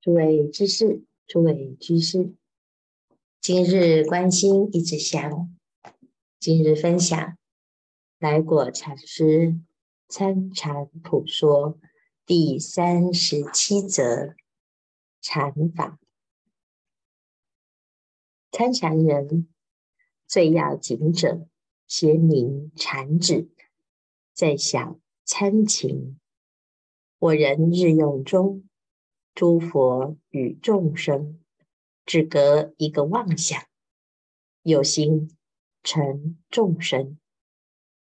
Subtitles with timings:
[0.00, 2.32] 诸位知识，诸位居士，
[3.40, 5.56] 今日关心一支香，
[6.38, 7.36] 今日分享
[8.20, 9.58] 来果禅师
[10.06, 11.78] 参禅普说
[12.24, 14.36] 第三十七则
[15.20, 15.98] 禅法。
[18.52, 19.48] 参禅人
[20.28, 21.48] 最要紧者，
[21.88, 23.50] 先明禅旨，
[24.32, 26.20] 再想参情。
[27.18, 28.65] 我人日用中。
[29.36, 31.44] 诸佛与众生
[32.06, 33.62] 只隔一个妄想，
[34.62, 35.36] 有心
[35.82, 37.18] 成众生，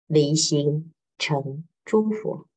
[0.06, 2.48] 离心成诸佛。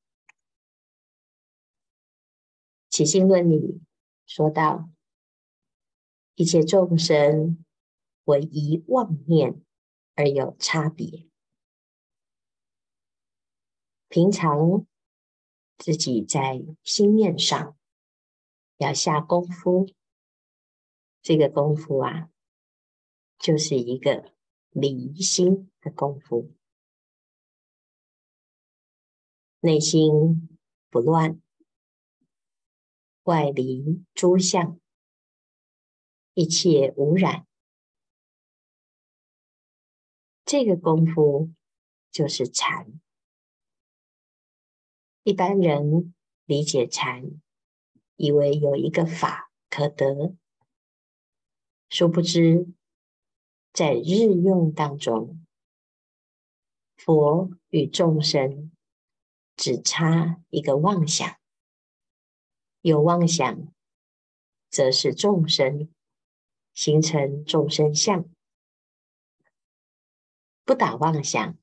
[2.89, 3.79] 起心论里
[4.25, 4.89] 说到，
[6.33, 7.63] 一切众生
[8.23, 9.63] 唯一妄念
[10.15, 11.27] 而有差别。
[14.07, 14.87] 平常
[15.77, 17.77] 自己在心念上。
[18.77, 19.87] 要下功夫，
[21.21, 22.29] 这个功夫啊，
[23.37, 24.33] 就是一个
[24.71, 26.51] 离心的功夫，
[29.59, 30.57] 内心
[30.89, 31.41] 不乱，
[33.23, 34.79] 外离诸相，
[36.33, 37.47] 一切无染，
[40.43, 41.53] 这个功夫
[42.11, 42.99] 就是禅。
[45.23, 46.13] 一般人
[46.45, 47.42] 理解禅。
[48.15, 50.35] 以为有一个法可得，
[51.89, 52.67] 殊不知
[53.71, 55.45] 在日用当中，
[56.95, 58.71] 佛与众生
[59.55, 61.37] 只差一个妄想。
[62.81, 63.73] 有妄想，
[64.69, 65.89] 则是众生
[66.73, 68.23] 形成众生相；
[70.65, 71.57] 不打妄想，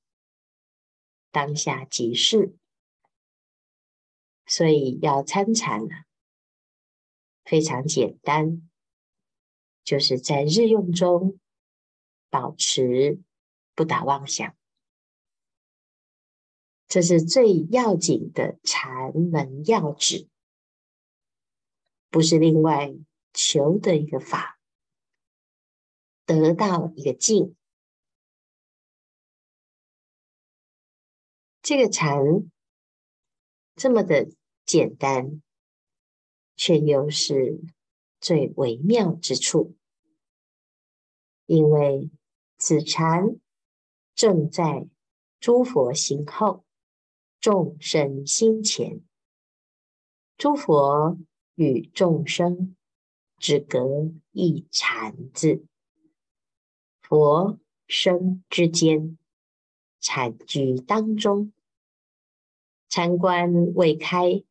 [1.31, 2.57] 当下即是。
[4.47, 6.07] 所以要参禅了。
[7.51, 8.71] 非常简单，
[9.83, 11.41] 就是在日用中
[12.29, 13.21] 保持
[13.75, 14.57] 不打妄想，
[16.87, 20.29] 这是最要紧的禅门要旨，
[22.09, 22.95] 不是另外
[23.33, 24.61] 求的一个法，
[26.25, 27.57] 得到一个境。
[31.63, 32.49] 这个禅
[33.75, 34.31] 这么的
[34.65, 35.43] 简单。
[36.63, 37.59] 却又是
[38.21, 39.75] 最微妙之处，
[41.47, 42.11] 因为
[42.59, 43.41] 此禅
[44.15, 44.87] 正在
[45.39, 46.63] 诸佛心后，
[47.41, 49.01] 众生心前，
[50.37, 51.17] 诸佛
[51.55, 52.77] 与众生
[53.39, 55.65] 只隔一禅字，
[57.01, 59.17] 佛生之间，
[59.99, 61.55] 禅居当中，
[62.91, 64.45] 禅关未开。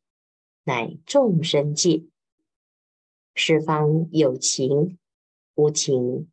[0.70, 2.06] 乃众生界，
[3.34, 5.00] 十方有情
[5.56, 6.30] 无情，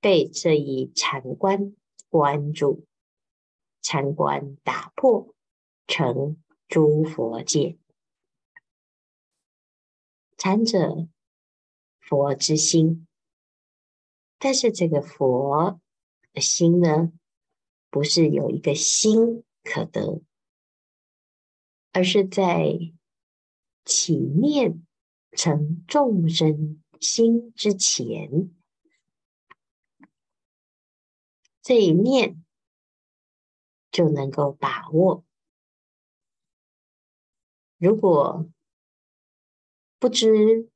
[0.00, 1.76] 被这一禅观
[2.08, 2.86] 关注，
[3.82, 5.34] 禅观打破，
[5.86, 7.76] 成诸佛界。
[10.38, 11.06] 禅者，
[12.00, 13.06] 佛之心，
[14.38, 15.78] 但是这个佛
[16.32, 17.12] 的心呢，
[17.90, 20.22] 不是有一个心可得，
[21.92, 22.94] 而是在。
[23.90, 24.86] 起念
[25.32, 28.54] 成众生心之前，
[31.60, 32.44] 这一念
[33.90, 35.24] 就能够把握。
[37.78, 38.48] 如果
[39.98, 40.70] 不知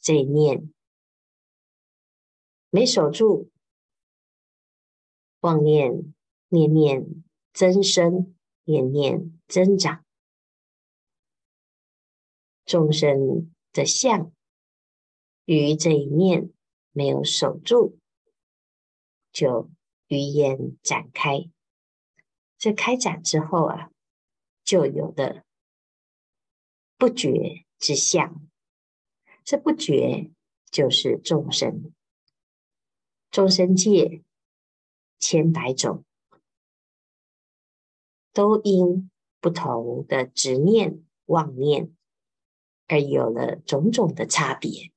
[0.00, 0.72] 这一念
[2.70, 3.52] 没守住，
[5.38, 6.12] 妄念
[6.48, 8.34] 念念增生，
[8.64, 10.04] 念念增长。
[12.64, 14.32] 众生的相，
[15.44, 16.50] 于这一念
[16.92, 17.98] 没有守住，
[19.32, 19.70] 就
[20.08, 21.50] 余延展开。
[22.56, 23.90] 这开展之后啊，
[24.64, 25.44] 就有的
[26.96, 28.48] 不觉之相。
[29.44, 30.30] 这不觉
[30.70, 31.92] 就是众生，
[33.30, 34.22] 众生界
[35.18, 36.02] 千百种，
[38.32, 39.10] 都因
[39.40, 41.94] 不同的执念妄念。
[42.94, 44.92] 而有了种种的差别，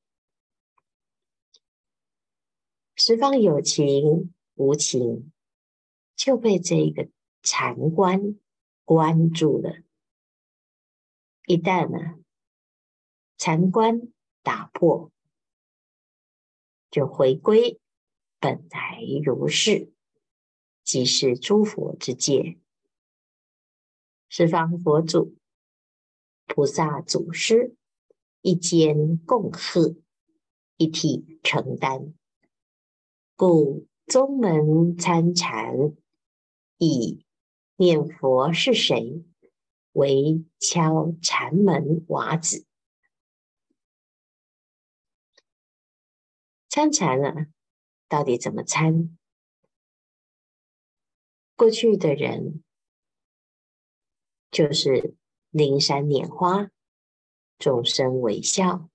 [2.93, 5.31] 十方有情无情，
[6.15, 7.09] 就被这个
[7.41, 8.37] 禅关
[8.85, 9.77] 关住了。
[11.47, 12.19] 一旦呢，
[13.35, 14.13] 禅关
[14.43, 15.11] 打破，
[16.91, 17.79] 就回归
[18.39, 19.91] 本来如是，
[20.83, 22.59] 即是诸佛之界，
[24.29, 25.35] 十方佛祖。
[26.45, 27.75] 菩萨祖师
[28.41, 29.95] 一肩共荷，
[30.77, 32.13] 一体承担。
[33.35, 35.95] 故宗门参禅，
[36.77, 37.25] 以
[37.75, 39.25] 念佛是谁
[39.91, 42.65] 为敲禅门瓦子。
[46.69, 47.47] 参禅了，
[48.07, 49.17] 到底怎么参？
[51.55, 52.63] 过去的人
[54.51, 55.15] 就是
[55.49, 56.69] 灵山拈花，
[57.57, 58.89] 众生微笑，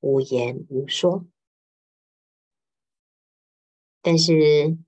[0.00, 1.26] 无言无说。
[4.02, 4.78] 但是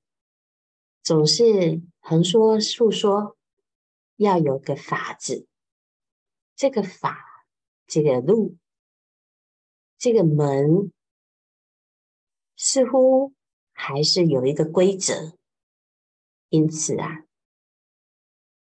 [1.02, 3.36] 总是横说竖说，
[4.16, 5.46] 要有个法子。
[6.54, 7.46] 这个法，
[7.86, 8.56] 这个路，
[9.98, 10.92] 这个门，
[12.56, 13.34] 似乎
[13.72, 15.36] 还是有一个规则。
[16.48, 17.26] 因此啊，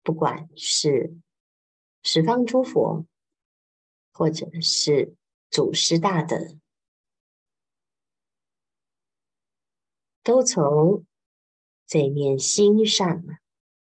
[0.03, 1.19] 不管是
[2.01, 3.05] 十方诸佛，
[4.21, 5.15] 或者是
[5.49, 6.37] 祖师大德，
[10.21, 11.07] 都从
[11.87, 13.23] 这念心上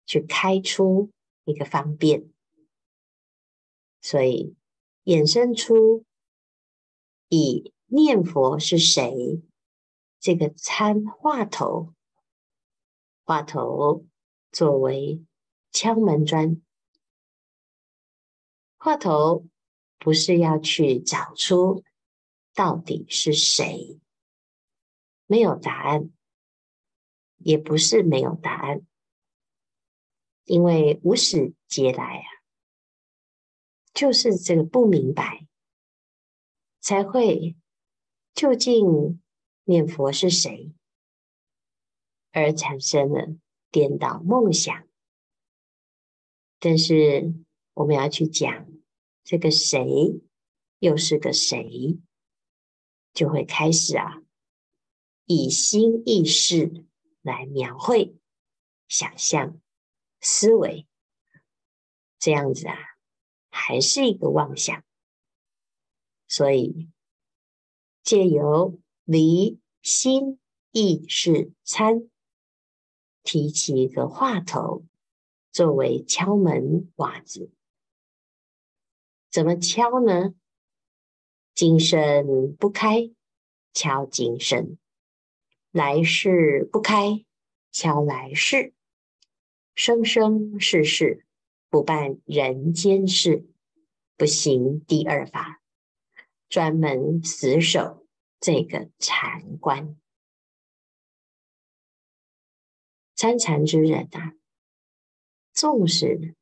[0.06, 1.10] 去开出
[1.46, 2.32] 一个方便，
[4.02, 4.56] 所以
[5.04, 6.06] 衍生出
[7.30, 9.42] 以念佛是谁
[10.20, 11.96] 这个参话头。
[13.24, 14.06] 话头
[14.52, 15.26] 作为
[15.72, 16.62] 敲门砖，
[18.78, 19.48] 话头
[20.00, 21.84] 不是要去找出
[22.56, 24.00] 到底是谁，
[25.28, 26.10] 没有答案，
[27.38, 28.82] 也不是没有答案，
[30.46, 32.26] 因为无始劫来啊，
[33.94, 35.46] 就是这个不明白，
[36.80, 37.56] 才会
[38.34, 39.22] 究竟
[39.66, 40.74] 念佛是谁。
[42.32, 43.36] 而产生了
[43.72, 44.88] 颠倒梦想，
[46.60, 47.34] 但是
[47.74, 48.68] 我们要去讲
[49.30, 49.86] 这个谁
[50.80, 52.00] 又是个谁，
[53.14, 54.24] 就会开始啊，
[55.26, 56.88] 以心意识
[57.22, 58.18] 来描绘、
[58.88, 59.62] 想象、
[60.20, 60.88] 思维，
[62.18, 62.76] 这样子啊，
[63.52, 64.84] 还是一个妄想。
[66.28, 66.90] 所以
[68.02, 70.40] 借由离心
[70.72, 72.10] 意识参。
[73.22, 74.86] 提起一个话头，
[75.52, 77.52] 作为敲门瓦子，
[79.32, 80.34] 怎么敲呢？
[81.54, 83.12] 今生不开，
[83.74, 84.78] 敲今生；
[85.72, 87.26] 来世不开，
[87.72, 88.74] 敲来世；
[89.76, 91.26] 生生世世
[91.70, 93.46] 不办人间事，
[94.18, 95.62] 不行第二法，
[96.48, 98.08] 专门死守
[98.40, 99.96] 这个禅关。
[103.14, 104.34] 参禅之人啊，
[105.54, 106.36] 纵使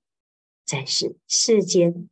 [0.63, 2.07] 在世世间，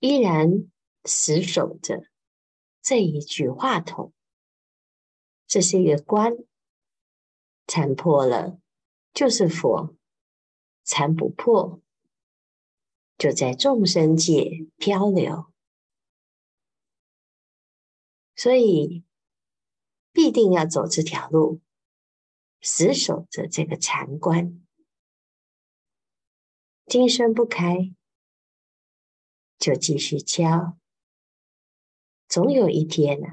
[0.00, 0.70] 依然
[1.04, 2.02] 死守着
[2.82, 4.12] 这一句话筒。
[5.46, 6.32] 这是一个关，
[7.66, 8.58] 参破了
[9.12, 9.96] 就是佛，
[10.82, 11.80] 参不破
[13.18, 15.52] 就在众生界漂流，
[18.34, 19.04] 所以
[20.12, 21.60] 必定要走这条路。
[22.62, 24.62] 死守着这个禅关，
[26.84, 27.94] 今生不开，
[29.60, 30.76] 就继续敲，
[32.26, 33.28] 总有一天呢、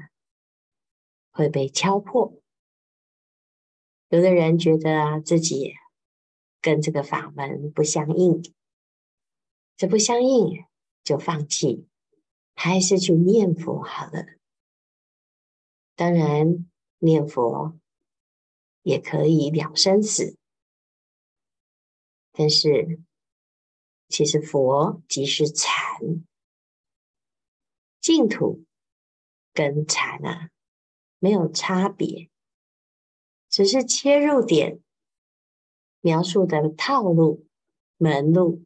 [1.32, 2.40] 会被敲破。
[4.10, 5.74] 有的人觉得，自己
[6.60, 8.54] 跟这个法门不相应，
[9.76, 10.64] 这不相应
[11.02, 11.88] 就放弃，
[12.54, 14.24] 还是去念佛好了。
[15.96, 17.76] 当然，念佛。
[18.82, 20.38] 也可以了生死，
[22.32, 23.02] 但是
[24.08, 26.24] 其实佛即是禅，
[28.00, 28.64] 净土
[29.52, 30.50] 跟禅啊
[31.18, 32.30] 没有差别，
[33.48, 34.80] 只是切入点
[36.00, 37.46] 描述的套路
[37.96, 38.64] 门路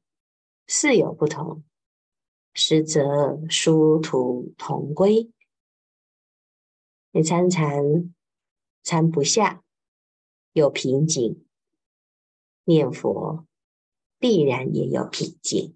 [0.66, 1.64] 似有不同，
[2.54, 5.30] 实则殊途同归。
[7.10, 8.14] 你参禅
[8.82, 9.62] 参不下。
[10.54, 11.46] 有瓶颈，
[12.64, 13.46] 念佛
[14.18, 15.74] 必然也有瓶颈。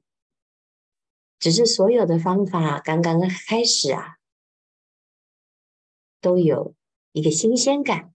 [1.47, 4.17] 只是所有的方法刚刚开始啊，
[6.21, 6.75] 都有
[7.13, 8.13] 一个新鲜感。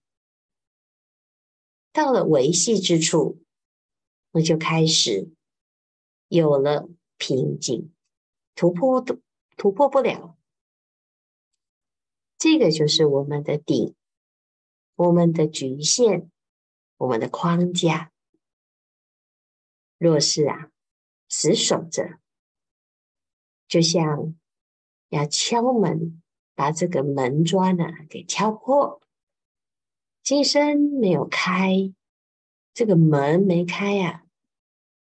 [1.94, 3.42] 到了维系之处，
[4.32, 5.32] 那就开始
[6.28, 7.94] 有了瓶颈，
[8.54, 9.18] 突破的
[9.56, 10.38] 突破不了。
[12.38, 13.96] 这个就是我们的顶，
[14.96, 16.30] 我们的局限。
[16.98, 18.12] 我们的框架，
[19.98, 20.70] 若是啊
[21.30, 22.20] 死守着，
[23.72, 24.36] 就像
[25.08, 26.22] 要敲门，
[26.56, 29.02] 把这个门砖呢给敲破。
[30.22, 31.94] 今生没有开，
[32.74, 34.24] 这个门没开呀、啊，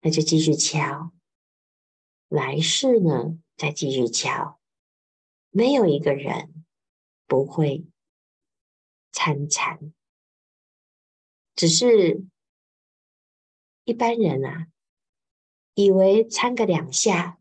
[0.01, 1.11] 那就继续敲。
[2.27, 4.59] 来世呢，再继续敲。
[5.51, 6.65] 没有一个人
[7.27, 7.85] 不会
[9.11, 9.93] 参禅，
[11.53, 12.25] 只是
[13.83, 14.69] 一般人啊，
[15.75, 17.39] 以为参个两下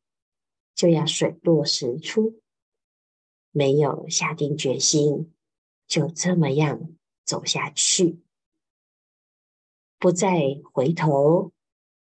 [0.74, 2.40] 就要水落石出，
[3.50, 5.32] 没有下定决心，
[5.86, 8.20] 就这么样走下去，
[9.98, 11.52] 不再回头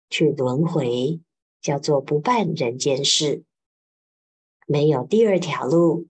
[0.08, 1.20] 去轮回，
[1.60, 3.44] 叫做不办人间事。
[4.66, 6.08] 没有第二条路，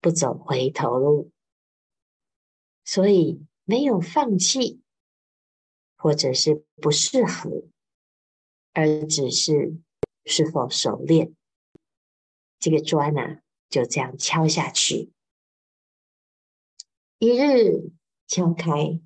[0.00, 1.32] 不走回头路，
[2.84, 4.80] 所以没有放弃，
[5.96, 7.64] 或者是不适合，
[8.72, 9.74] 而只是
[10.24, 11.34] 是否熟练。
[12.60, 15.10] 这个砖啊，就这样敲下去。
[17.18, 17.90] 一日
[18.26, 19.00] 敲开，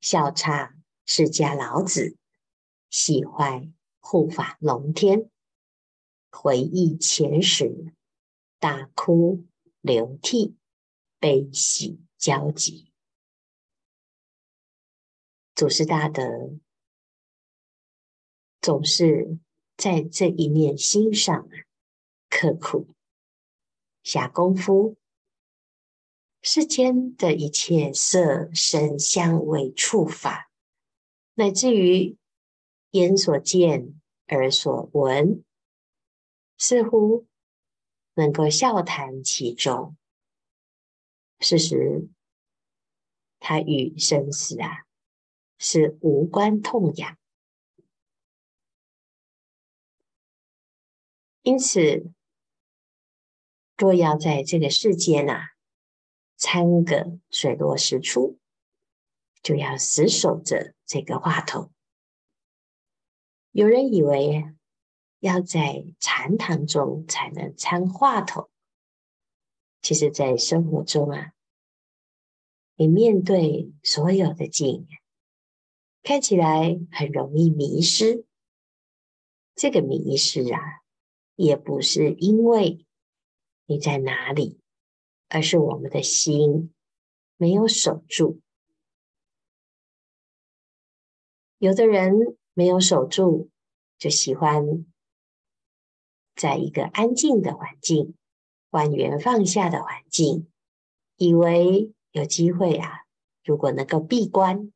[0.00, 2.16] 笑岔释迦老子，
[2.88, 3.70] 喜坏
[4.00, 5.30] 护法龙天。
[6.30, 7.92] 回忆前时，
[8.58, 9.46] 大哭
[9.80, 10.56] 流涕，
[11.18, 12.90] 悲喜交集。
[15.54, 16.22] 祖师大德
[18.62, 19.38] 总是
[19.76, 21.48] 在这一念心上
[22.30, 22.94] 刻苦
[24.02, 24.96] 下功夫。
[26.40, 30.50] 世间的一切色声香味触法，
[31.34, 32.16] 乃至于
[32.92, 35.44] 眼所见、耳所闻。
[36.56, 37.26] 似乎
[38.14, 39.96] 能够笑谈其中，
[41.38, 42.08] 事实
[43.38, 44.84] 它与生死啊
[45.58, 47.18] 是无关痛痒。
[51.40, 52.12] 因此，
[53.80, 55.48] 若要在这个世间啊
[56.36, 58.38] 参个水落石出，
[59.42, 61.72] 就要死守着这个话头。
[63.50, 64.44] 有人以为。
[65.22, 68.48] 要在禅堂中才能参话头。
[69.82, 71.32] 其实，在生活中啊，
[72.76, 74.88] 你面对所有的境，
[76.02, 78.24] 看起来很容易迷失。
[79.54, 80.58] 这个迷失啊，
[81.34, 82.86] 也不是因为
[83.70, 84.58] 你在哪里，
[85.28, 86.74] 而是我们的心
[87.36, 88.40] 没有守住。
[91.58, 93.48] 有的人没有守住，
[93.96, 94.84] 就喜欢。
[96.34, 98.16] 在一个安静的环境，
[98.70, 100.50] 万缘放下的环境，
[101.14, 103.04] 以为有机会啊，
[103.44, 104.72] 如果能够闭关，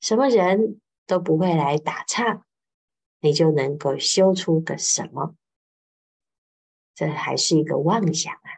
[0.00, 2.44] 什么人都不会来打岔，
[3.20, 5.36] 你就能够修出个什么？
[6.94, 8.50] 这还是一个妄想啊！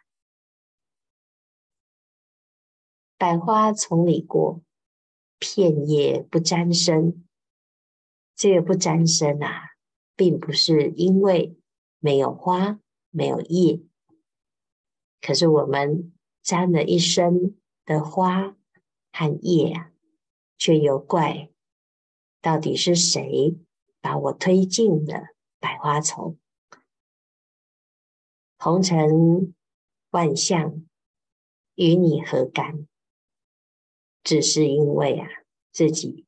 [3.16, 4.62] 百花丛里过，
[5.38, 7.26] 片叶不沾身。
[8.34, 9.70] 这个不沾身啊。
[10.18, 11.58] 并不是因为
[11.98, 13.82] 没有花没有叶，
[15.20, 18.56] 可是我们沾了一身的花
[19.12, 19.92] 和叶啊，
[20.56, 21.50] 却又怪
[22.40, 23.58] 到底是谁
[24.00, 26.38] 把我推进了百花丛？
[28.66, 29.54] 红尘
[30.10, 30.84] 万象
[31.76, 32.88] 与你何干？
[34.24, 35.28] 只是因为啊，
[35.70, 36.26] 自己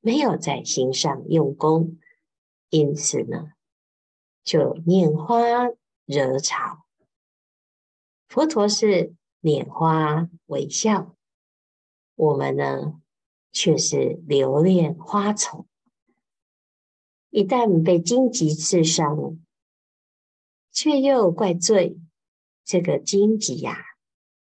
[0.00, 1.96] 没有在心上用功。
[2.68, 3.52] 因此呢，
[4.44, 5.40] 就拈花
[6.04, 6.84] 惹草。
[8.28, 11.16] 佛陀是拈花微笑，
[12.14, 13.00] 我们呢
[13.52, 15.66] 却是留恋花丛。
[17.30, 19.38] 一旦被荆棘刺伤，
[20.80, 21.98] 却又怪罪
[22.64, 23.84] 这个荆棘呀，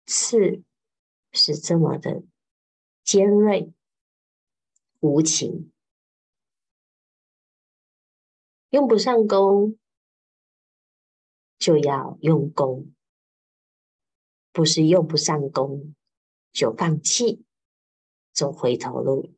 [0.07, 0.63] 刺
[1.31, 2.23] 是这么的
[3.03, 3.71] 尖锐
[4.99, 5.71] 无情。
[8.71, 9.77] 用不上功，
[11.59, 12.91] 就要用功，
[14.51, 15.93] 不是用不上功
[16.51, 17.45] 就放弃，
[18.31, 19.35] 走回头路。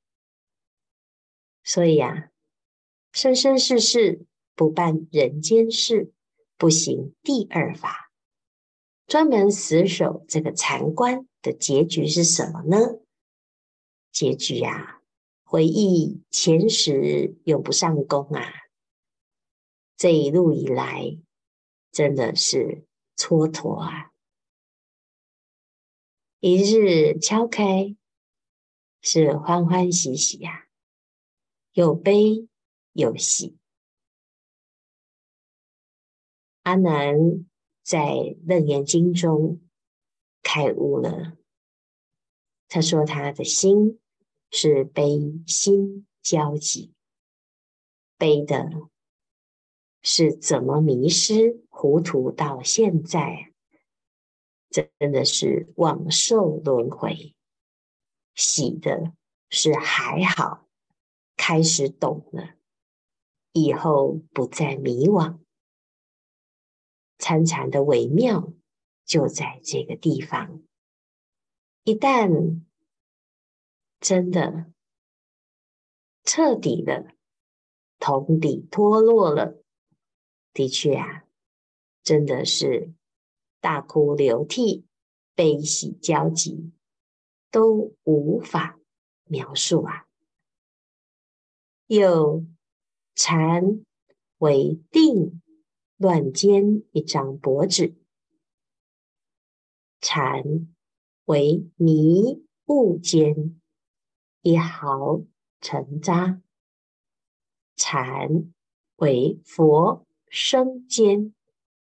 [1.62, 2.32] 所以啊，
[3.12, 4.26] 生生世世
[4.56, 6.14] 不办人间事，
[6.58, 8.12] 不行第二法，
[9.08, 13.00] 专门死守这个禅关的结局是什么呢？
[14.12, 15.02] 结局啊，
[15.44, 18.54] 回忆前时用不上功啊。
[19.98, 21.18] 这一路以来，
[21.92, 22.86] 真的是
[23.18, 24.12] 蹉跎啊！
[26.40, 27.96] 一日敲开，
[29.02, 30.68] 是欢欢喜喜呀，
[31.74, 32.48] 有悲
[32.94, 33.58] 有喜。
[36.66, 37.46] 阿难
[37.84, 38.00] 在
[38.48, 39.62] 《楞严经》中
[40.42, 41.38] 开悟了。
[42.68, 44.00] 他说：“他的心
[44.50, 46.92] 是悲心交集，
[48.18, 48.72] 悲的
[50.02, 53.54] 是怎么迷失糊涂到现在，
[54.72, 57.36] 真的是枉受轮回；
[58.34, 59.14] 喜的
[59.52, 60.68] 是还好，
[61.38, 62.56] 开始懂了，
[63.52, 65.45] 以后不再迷惘。
[67.18, 68.54] 参禅的微妙
[69.06, 70.62] 就在这个地方。”
[71.84, 72.62] 一旦
[74.00, 74.72] 真的
[76.24, 77.16] 彻底的
[78.00, 79.62] 同底脱落了，
[80.52, 81.26] 的确啊，
[82.04, 82.94] 真的是
[83.60, 84.86] 大哭流涕、
[85.36, 86.72] 悲喜交集，
[87.52, 88.80] 都无法
[89.26, 90.08] 描述啊。
[91.88, 92.44] 又
[93.14, 93.86] 禅
[94.40, 95.42] 为定
[95.98, 97.96] 乱间一张薄纸，
[100.02, 100.68] 禅。
[101.26, 103.60] 为迷雾间
[104.44, 105.24] 一毫
[105.60, 106.40] 尘渣，
[107.76, 108.54] 禅
[108.98, 111.34] 为佛生间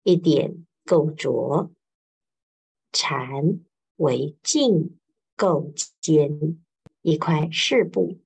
[0.04, 1.72] 一点垢浊，
[2.92, 3.58] 禅
[3.96, 4.96] 为净
[5.36, 6.62] 垢间
[7.02, 8.20] 一块湿布，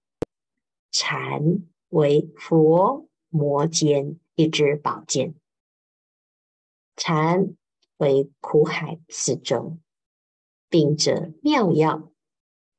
[0.90, 5.34] 禅为佛魔间一支宝剑，
[6.98, 7.56] 禅
[7.98, 9.78] 为苦海四周。
[10.68, 12.12] 秉着妙药，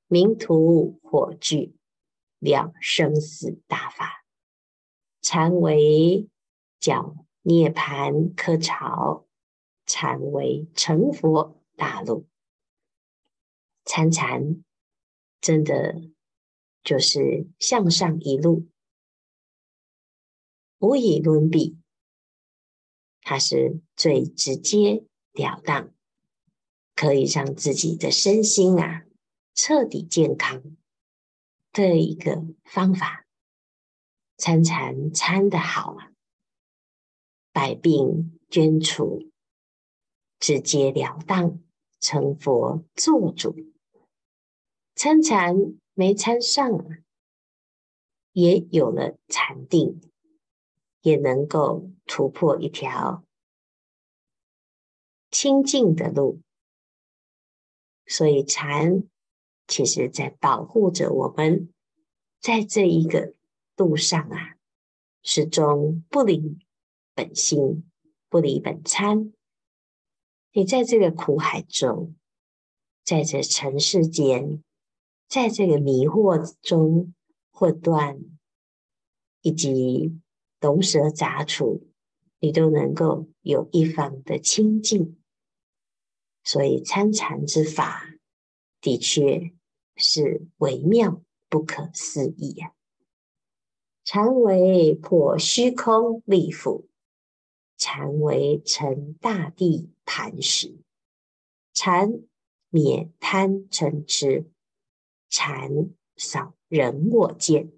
[0.07, 1.73] 明荼火炬，
[2.39, 4.25] 了生死大法。
[5.21, 6.29] 禅为
[6.81, 9.25] 脚涅槃柯潮，
[9.85, 12.27] 禅为成佛大路。
[13.85, 14.65] 参禅
[15.39, 16.11] 真的
[16.83, 18.67] 就是向上一路，
[20.79, 21.77] 无以伦比。
[23.29, 25.93] 它是最直接了当。
[26.95, 29.05] 可以让自己的身心啊
[29.53, 30.63] 彻底健康
[31.71, 33.27] 的一个方法，
[34.35, 36.11] 参禅参得好啊，
[37.53, 39.29] 百病捐除，
[40.39, 41.61] 直截了当，
[41.99, 43.55] 成佛做主。
[44.95, 45.55] 参禅
[45.93, 46.97] 没参上啊，
[48.31, 50.01] 也有了禅定，
[51.01, 53.23] 也能够突破一条
[55.31, 56.41] 清净的路。
[58.05, 59.03] 所以禅
[59.67, 61.71] 其实在保护着我们，
[62.39, 63.35] 在这一个
[63.75, 64.57] 路上啊，
[65.21, 66.57] 始终不离
[67.13, 67.89] 本心，
[68.29, 69.31] 不离本参。
[70.51, 72.15] 你在这个苦海中，
[73.03, 74.63] 在这尘世间，
[75.27, 77.13] 在这个迷惑中，
[77.51, 78.19] 混乱
[79.41, 80.19] 以及
[80.59, 81.87] 龙蛇杂处，
[82.39, 85.17] 你都能够有一方的清净。
[86.43, 88.15] 所以参禅之法
[88.81, 89.53] 的确
[89.95, 92.73] 是微妙不可思议呀！
[94.03, 96.87] 禅为破虚空立缚，
[97.77, 100.79] 禅为成大地磐石，
[101.73, 102.21] 禅
[102.69, 104.49] 免贪嗔痴，
[105.29, 107.71] 禅扫人我见，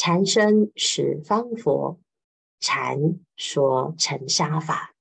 [0.00, 2.00] 禅生十方佛，
[2.60, 4.94] 禅说尘沙法，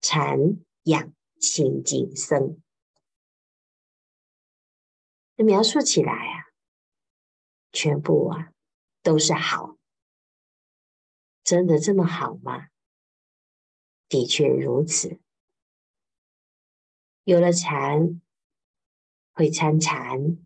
[0.00, 0.36] 禅
[0.82, 1.14] 养。
[1.38, 2.62] 清净僧，
[5.36, 6.48] 这描述起来啊，
[7.70, 8.52] 全部啊
[9.02, 9.76] 都是好，
[11.44, 12.68] 真的这么好吗？
[14.08, 15.20] 的确如此。
[17.24, 18.22] 有了禅，
[19.34, 20.38] 会参禅，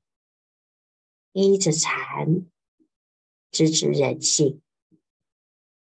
[1.30, 2.50] 依着禅，
[3.50, 4.62] 直指人性，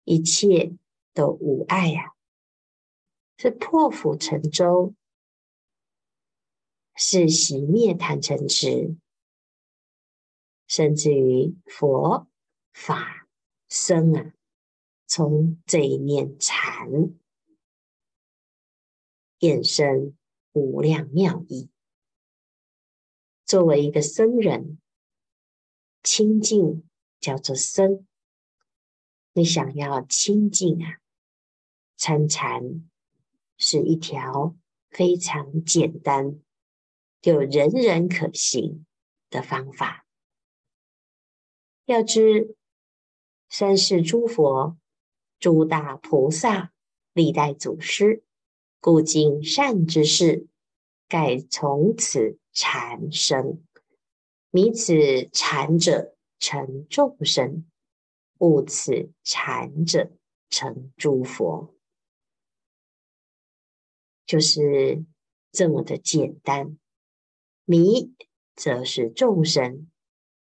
[0.05, 0.73] 一切
[1.13, 2.15] 都无碍呀。
[3.39, 4.95] 是破釜沉舟，
[6.95, 8.97] 是熄灭贪嗔痴，
[10.67, 12.27] 甚至于佛
[12.73, 13.29] 法
[13.69, 14.33] 僧啊，
[15.07, 16.89] 从这一念禅
[19.41, 20.17] 衍生
[20.53, 21.69] 无量妙意。
[23.45, 24.81] 作为一个僧人，
[26.03, 26.86] 清净
[27.27, 28.07] 叫做僧。
[29.33, 31.01] 你想要清净啊，
[31.97, 32.89] 参禅。
[33.59, 34.55] 是一条
[34.91, 36.41] 非常简单，
[37.23, 38.85] 就人人可行
[39.31, 40.07] 的方法。
[41.87, 42.55] 要知
[43.49, 44.77] 三世诸佛、
[45.41, 46.73] 诸大菩萨、
[47.15, 48.23] 历代祖师，
[48.79, 50.47] 故今善知识，
[51.09, 53.65] 盖从此禅生。
[54.51, 57.67] 迷此禅者成众生，
[58.39, 60.11] 悟此禅者
[60.49, 61.75] 成诸佛。
[64.27, 65.05] 就是
[65.53, 66.79] 这么的简单。
[67.65, 68.15] 迷
[68.55, 69.91] 则是众生，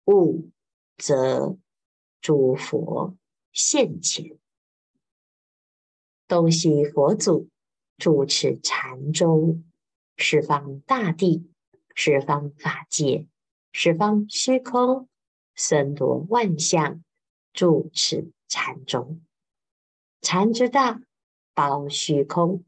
[0.06, 0.50] 悟
[0.98, 1.58] 则
[2.20, 3.16] 诸佛
[3.52, 4.38] 现前。
[6.28, 7.50] 东西佛祖
[7.98, 9.64] 住持禅宗，
[10.18, 11.50] 十方大地，
[11.96, 13.26] 十方法界，
[13.72, 15.08] 十方虚空，
[15.58, 17.04] 森罗万象，
[17.52, 19.22] 住持禅宗。
[20.22, 21.02] 禅之大，
[21.54, 22.64] 包虚空；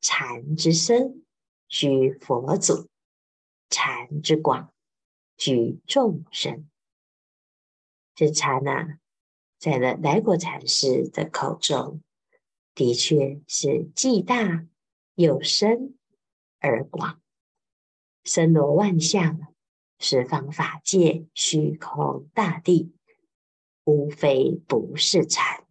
[0.00, 1.24] 禅之深，
[1.68, 2.86] 居佛祖；
[3.68, 4.72] 禅之广，
[5.36, 6.70] 居众生。
[8.14, 8.98] 这禅啊，
[9.58, 12.00] 在了来果禅师的口中。
[12.72, 14.64] 的确是既大
[15.16, 15.98] 又深
[16.60, 17.20] 而广，
[18.24, 19.49] 森罗万象，
[20.02, 22.90] 十方法界，虚空大地，
[23.84, 25.66] 无非不是禅。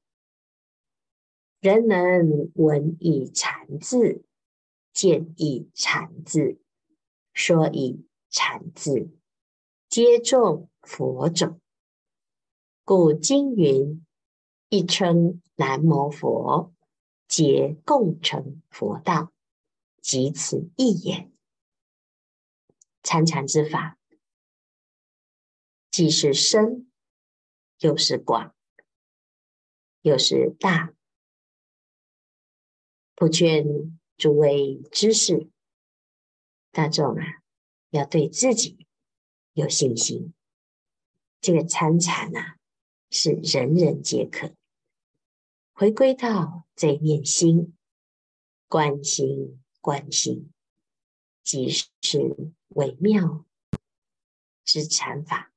[1.59, 4.23] 人能闻以禅字，
[4.93, 6.61] 见以禅字，
[7.33, 9.09] 说以禅字，
[9.89, 11.59] 皆众佛种。
[12.85, 14.05] 故经云：
[14.69, 16.71] 一称南无佛。
[17.27, 19.31] 皆共成佛道，
[20.01, 21.31] 即此一言。
[23.03, 23.98] 参禅之法，
[25.91, 26.91] 既是深，
[27.79, 28.55] 又是广，
[30.01, 30.93] 又是大。
[33.15, 35.49] 不倦诸位知识
[36.71, 37.41] 大众啊，
[37.89, 38.87] 要对自己
[39.53, 40.33] 有信心。
[41.41, 42.57] 这个参禅啊，
[43.09, 44.53] 是人人皆可。
[45.73, 47.75] 回归到这念心，
[48.67, 50.51] 观心观心，
[51.43, 53.45] 即是微妙
[54.63, 55.48] 之禅法。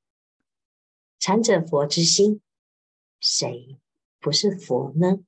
[1.25, 2.41] 禅者佛之心，
[3.21, 3.79] 谁
[4.19, 5.23] 不是佛呢？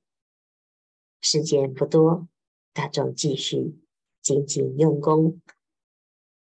[1.22, 2.28] 时间不多，
[2.74, 3.78] 大众继续
[4.20, 5.40] 精进用功，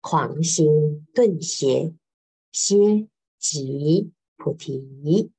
[0.00, 1.94] 狂心顿歇，
[2.50, 3.06] 歇
[3.38, 5.30] 即菩提。